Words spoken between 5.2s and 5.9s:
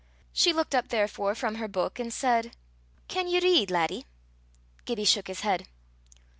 his head.